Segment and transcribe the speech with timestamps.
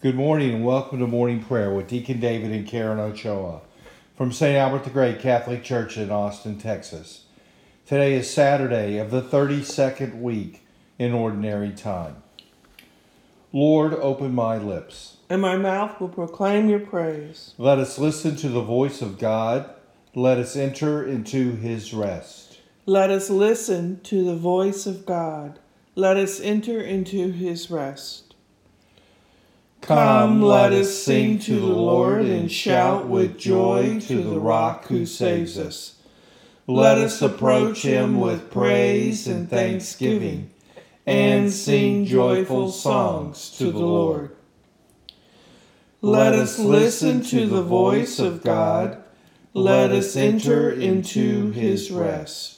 [0.00, 3.62] Good morning and welcome to morning prayer with Deacon David and Karen Ochoa
[4.16, 4.56] from St.
[4.56, 7.24] Albert the Great Catholic Church in Austin, Texas.
[7.84, 10.64] Today is Saturday of the 32nd week
[11.00, 12.22] in Ordinary Time.
[13.52, 17.54] Lord, open my lips, and my mouth will proclaim your praise.
[17.58, 19.68] Let us listen to the voice of God.
[20.14, 22.60] Let us enter into his rest.
[22.86, 25.58] Let us listen to the voice of God.
[25.96, 28.27] Let us enter into his rest.
[29.80, 35.06] Come, let us sing to the Lord and shout with joy to the rock who
[35.06, 35.94] saves us.
[36.66, 40.50] Let us approach him with praise and thanksgiving
[41.06, 44.36] and sing joyful songs to the Lord.
[46.02, 49.02] Let us listen to the voice of God.
[49.54, 52.57] Let us enter into his rest.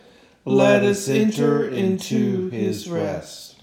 [0.43, 3.61] Let us enter into his rest.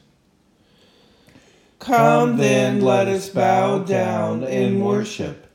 [1.80, 5.46] Come then, let us bow down and worship,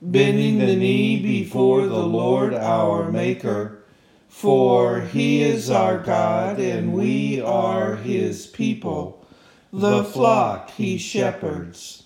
[0.00, 3.84] bending the knee before the Lord our Maker.
[4.28, 9.26] For he is our God, and we are his people,
[9.72, 12.04] the flock he shepherds.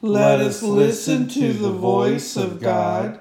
[0.00, 3.20] Let us listen to the voice of God.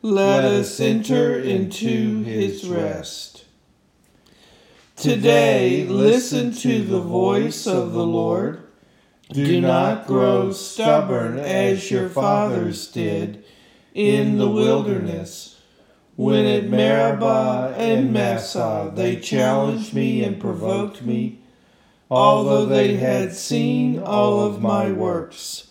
[0.00, 3.33] Let us enter into his rest.
[4.96, 8.62] Today, listen to the voice of the Lord.
[9.30, 13.44] Do not grow stubborn as your fathers did
[13.92, 15.54] in the wilderness
[16.16, 21.40] when at Meribah and Massah they challenged me and provoked me,
[22.08, 25.70] although they had seen all of my works.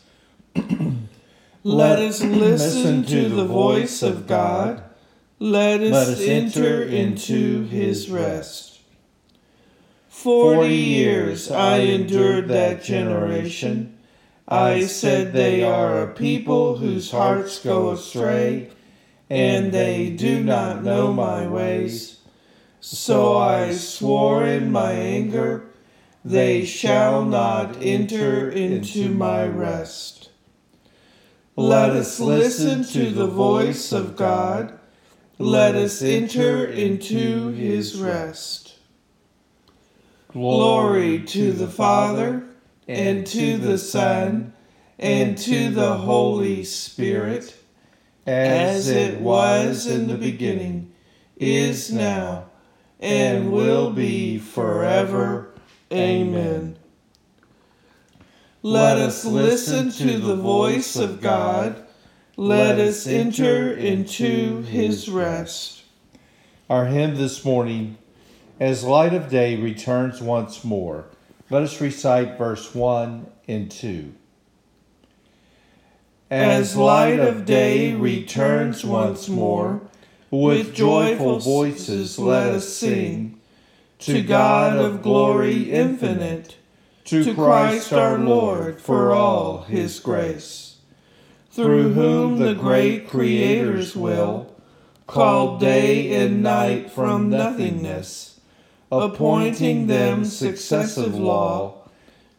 [1.63, 4.83] Let us listen to the voice of God.
[5.39, 8.72] Let us, Let us enter into his rest.
[10.13, 13.97] Forty years I endured that generation.
[14.47, 18.69] I said they are a people whose hearts go astray
[19.27, 22.19] and they do not know my ways.
[22.79, 25.65] So I swore in my anger,
[26.23, 30.29] they shall not enter into my rest.
[31.57, 34.79] Let us listen to the voice of God.
[35.39, 38.72] Let us enter into his rest.
[40.33, 42.43] Glory to the Father,
[42.87, 44.51] and to the Son,
[44.97, 47.55] and to the Holy Spirit
[48.25, 50.91] as it was in the beginning,
[51.37, 52.45] is now,
[52.99, 55.53] and will be forever.
[55.91, 56.77] Amen.
[58.63, 61.85] Let us listen to the voice of God.
[62.37, 65.83] Let us enter into his rest.
[66.69, 67.97] Our hymn this morning,
[68.63, 71.07] As Light of Day Returns Once More,
[71.49, 74.13] let us recite verse 1 and 2
[76.31, 79.81] as light of day returns once more,
[80.31, 83.37] with joyful voices let us sing.
[83.99, 86.55] to God of glory infinite,
[87.03, 90.77] to Christ our Lord for all his grace,
[91.51, 94.55] through whom the great Creator's will
[95.05, 98.32] called day and night from nothingness,
[99.01, 101.75] appointing them successive law,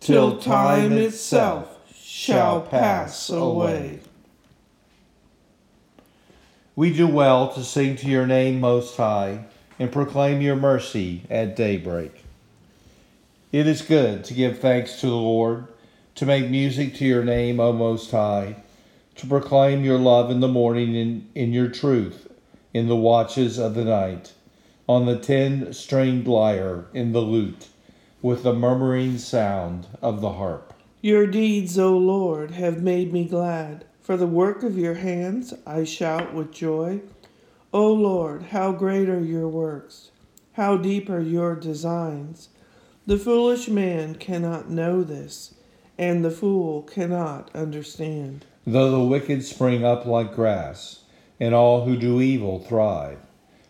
[0.01, 4.01] till time itself shall pass away.
[6.77, 9.45] We do well to sing to your name most high
[9.79, 12.25] and proclaim your mercy at daybreak.
[13.53, 15.69] It is good to give thanks to the Lord,
[16.17, 18.57] to make music to your name, O Most High,
[19.15, 22.29] to proclaim your love in the morning and in your truth
[22.73, 24.33] in the watches of the night,
[24.89, 27.69] on the ten stringed lyre in the lute,
[28.21, 30.75] with the murmuring sound of the harp.
[31.01, 33.85] Your deeds, O Lord, have made me glad.
[34.01, 37.01] For the work of your hands I shout with joy.
[37.73, 40.11] O Lord, how great are your works!
[40.53, 42.51] How deep are your designs!
[43.07, 45.55] The foolish man cannot know this,
[45.99, 48.45] and the fool cannot understand.
[48.67, 51.01] Though the wicked spring up like grass,
[51.41, 53.19] and all who do evil thrive,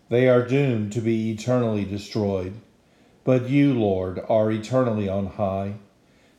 [0.08, 2.54] they are doomed to be eternally destroyed.
[3.24, 5.76] But you, Lord, are eternally on high.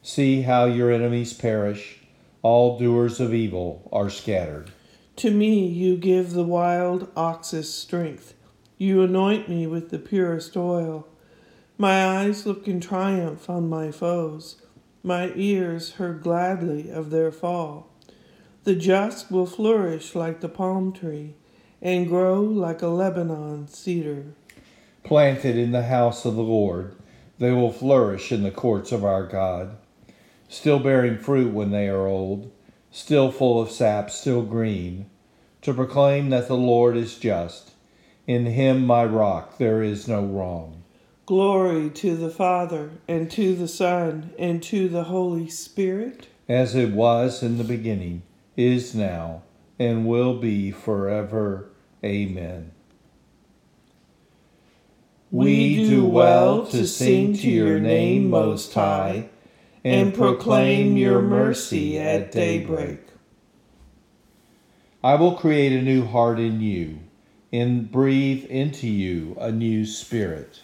[0.03, 1.99] See how your enemies perish.
[2.43, 4.71] All doers of evil are scattered.
[5.17, 8.35] To me you give the wild ox's strength.
[8.77, 11.07] You anoint me with the purest oil.
[11.77, 14.57] My eyes look in triumph on my foes.
[15.01, 17.87] My ears heard gladly of their fall.
[18.63, 21.35] The just will flourish like the palm tree
[21.81, 24.25] and grow like a Lebanon cedar.
[25.03, 26.95] Planted in the house of the Lord,
[27.37, 29.77] they will flourish in the courts of our God,
[30.49, 32.51] still bearing fruit when they are old,
[32.91, 35.09] still full of sap, still green,
[35.61, 37.71] to proclaim that the Lord is just.
[38.25, 40.83] In him, my rock, there is no wrong.
[41.25, 46.27] Glory to the Father, and to the Son, and to the Holy Spirit.
[46.47, 48.21] As it was in the beginning,
[48.55, 49.41] is now,
[49.79, 51.69] and will be forever.
[52.03, 52.71] Amen.
[55.31, 59.29] We do well to sing to your name, Most High,
[59.83, 62.99] and proclaim your mercy at daybreak.
[65.03, 66.99] I will create a new heart in you,
[67.51, 70.61] and breathe into you a new spirit.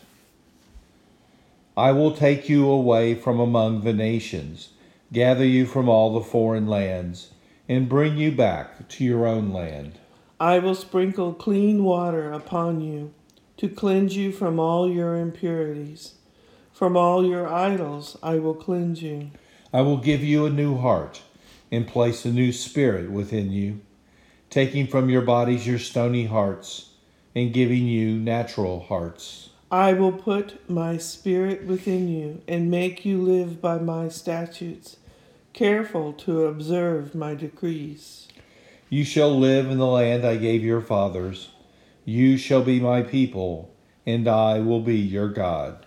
[1.76, 4.70] I will take you away from among the nations,
[5.12, 7.30] gather you from all the foreign lands,
[7.72, 9.98] and bring you back to your own land.
[10.42, 13.14] I will sprinkle clean water upon you
[13.56, 16.16] to cleanse you from all your impurities.
[16.74, 19.32] From all your idols I will cleanse you.
[19.72, 21.22] I will give you a new heart
[21.72, 23.80] and place a new spirit within you,
[24.50, 26.90] taking from your bodies your stony hearts
[27.34, 29.52] and giving you natural hearts.
[29.72, 34.98] I will put my spirit within you and make you live by my statutes,
[35.54, 38.28] careful to observe my decrees.
[38.90, 41.50] You shall live in the land I gave your fathers.
[42.06, 43.74] You shall be my people,
[44.06, 45.86] and I will be your God.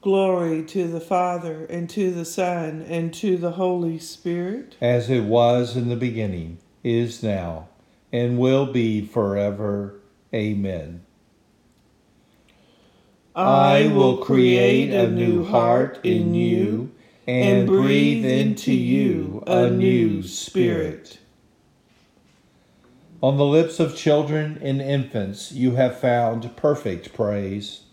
[0.00, 4.74] Glory to the Father, and to the Son, and to the Holy Spirit.
[4.80, 7.68] As it was in the beginning, is now,
[8.12, 10.00] and will be forever.
[10.34, 11.04] Amen.
[13.34, 16.90] I will create a new heart in you,
[17.32, 21.18] and breathe into you a new spirit.
[23.22, 27.84] On the lips of children and infants you have found perfect praise.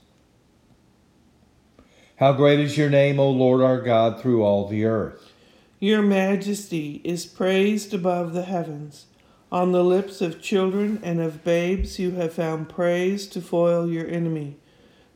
[2.18, 5.32] How great is your name, O Lord our God, through all the earth.
[5.80, 9.06] Your majesty is praised above the heavens.
[9.52, 14.06] On the lips of children and of babes you have found praise to foil your
[14.06, 14.58] enemy,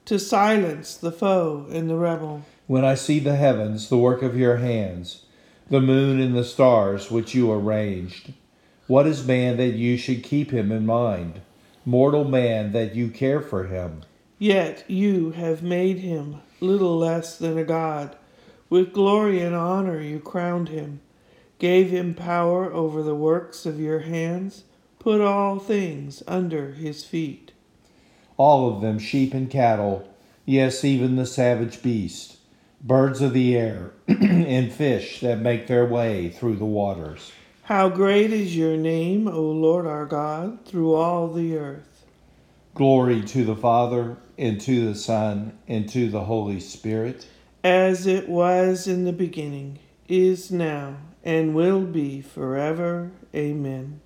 [0.06, 2.46] to silence the foe and the rebel.
[2.66, 5.26] When I see the heavens, the work of your hands,
[5.70, 8.32] the moon and the stars which you arranged,
[8.88, 11.42] what is man that you should keep him in mind?
[11.84, 14.04] Mortal man that you care for him.
[14.40, 18.16] Yet you have made him little less than a god.
[18.70, 21.02] With glory and honor you crowned him,
[21.60, 24.64] gave him power over the works of your hands,
[25.00, 27.52] put all things under his feet.
[28.38, 30.08] All of them sheep and cattle,
[30.46, 32.38] yes, even the savage beast,
[32.84, 37.32] birds of the air, and fish that make their way through the waters.
[37.64, 42.06] How great is your name, O Lord our God, through all the earth.
[42.76, 47.26] Glory to the Father, and to the Son, and to the Holy Spirit.
[47.64, 53.12] As it was in the beginning, is now, and will be forever.
[53.34, 54.02] Amen.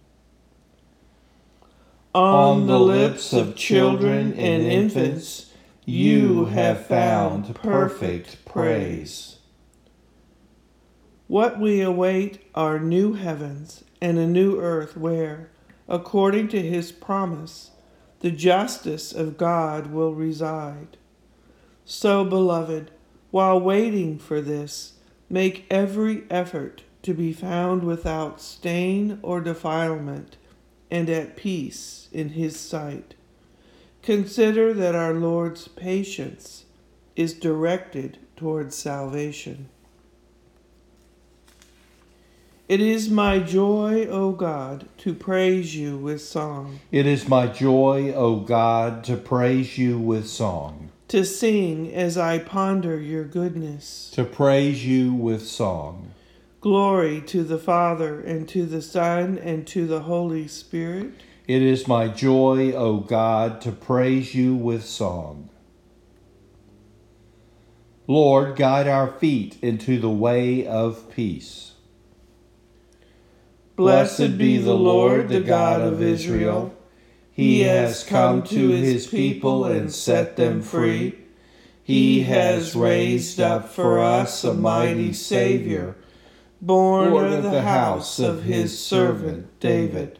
[2.14, 5.47] On the lips of children and infants,
[5.90, 9.38] you have found perfect praise.
[11.28, 15.50] What we await are new heavens and a new earth where,
[15.88, 17.72] according to his promise,
[18.20, 20.98] the justice of God will reside.
[21.86, 22.92] So, beloved,
[23.32, 24.96] while waiting for this,
[25.30, 30.36] make every effort to be found without stain or defilement
[30.92, 33.14] and at peace in his sight.
[34.08, 36.64] Consider that our Lord's patience
[37.18, 39.68] is directed towards salvation.
[42.70, 46.80] It is my joy, O God, to praise you with song.
[46.90, 50.90] It is my joy, O God, to praise you with song.
[51.10, 54.10] To sing as I ponder your goodness.
[54.14, 56.14] To praise you with song.
[56.62, 61.12] Glory to the Father, and to the Son, and to the Holy Spirit.
[61.48, 65.50] It is my joy, O God, to praise you with song.
[68.06, 71.72] Lord, guide our feet into the way of peace.
[73.78, 76.76] Blessed be the Lord, the God of Israel.
[77.32, 81.18] He has come to his people and set them free.
[81.82, 85.96] He has raised up for us a mighty Savior,
[86.62, 90.20] born of the house of his servant David.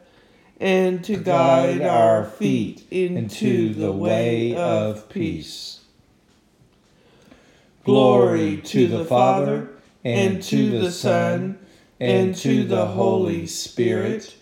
[0.61, 5.79] and to guide our feet into the way of peace.
[7.83, 9.69] Glory to the Father,
[10.05, 11.57] and to the Son,
[11.99, 14.35] and to the Holy Spirit,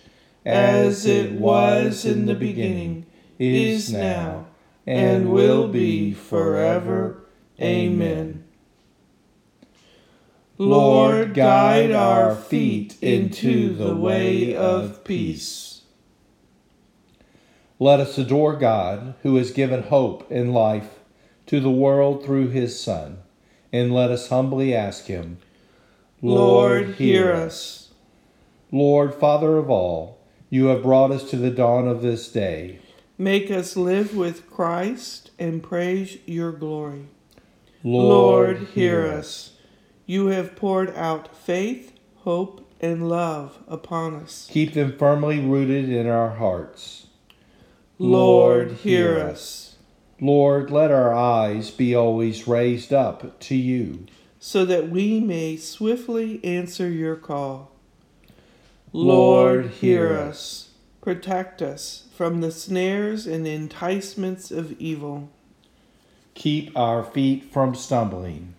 [0.45, 3.05] as it was in the beginning,
[3.39, 4.45] is now,
[4.85, 7.23] and will be forever.
[7.61, 8.43] Amen.
[10.57, 15.68] Lord, guide our feet into the way of peace.
[17.81, 20.99] Let us adore God, who has given hope and life
[21.45, 23.19] to the world through his Son,
[23.71, 25.37] and let us humbly ask him,
[26.21, 27.91] Lord, hear us.
[28.69, 30.19] Lord, Father of all,
[30.49, 32.79] you have brought us to the dawn of this day.
[33.17, 37.07] Make us live with Christ and praise your glory.
[37.81, 39.53] Lord, Lord hear us.
[40.05, 44.49] You have poured out faith, hope, and love upon us.
[44.51, 47.05] Keep them firmly rooted in our hearts
[48.01, 49.75] Lord, hear us.
[50.21, 54.05] Lord, let our eyes be always raised up to you,
[54.39, 57.71] so that we may swiftly answer your call.
[58.93, 60.69] Lord, hear us.
[61.01, 65.29] Protect us from the snares and enticements of evil.
[66.35, 68.53] Keep our feet from stumbling.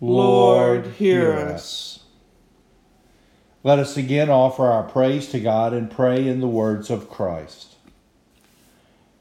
[0.00, 2.00] Lord, hear us.
[3.62, 7.76] Let us again offer our praise to God and pray in the words of Christ.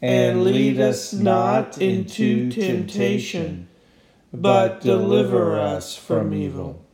[0.00, 3.68] and lead us not into temptation,
[4.32, 6.84] but deliver us from evil.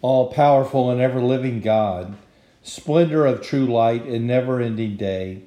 [0.00, 2.16] All powerful and ever living God,
[2.62, 5.42] splendor of true light and never ending day,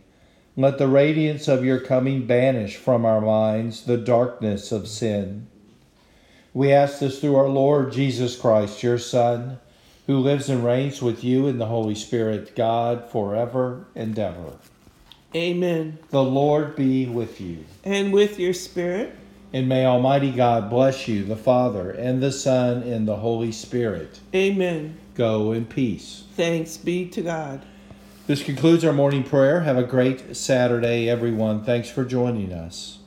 [0.56, 5.48] let the radiance of your coming banish from our minds the darkness of sin.
[6.54, 9.60] We ask this through our Lord Jesus Christ, your Son
[10.08, 14.54] who lives and reigns with you in the Holy Spirit, God, forever and ever.
[15.34, 16.00] Amen.
[16.12, 17.66] The Lord be with you.
[17.84, 19.16] And with your spirit.
[19.52, 24.20] And may Almighty God bless you, the Father, and the Son, and the Holy Spirit.
[24.34, 24.98] Amen.
[25.16, 26.26] Go in peace.
[26.36, 27.66] Thanks be to God.
[28.28, 29.62] This concludes our morning prayer.
[29.62, 31.64] Have a great Saturday, everyone.
[31.64, 33.00] Thanks for joining us.